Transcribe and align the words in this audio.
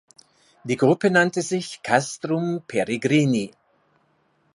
Die 0.63 0.77
Gruppe 0.77 1.11
nannte 1.11 1.43
sich 1.43 1.79
Castrum 1.83 2.63
Peregrini. 2.65 3.51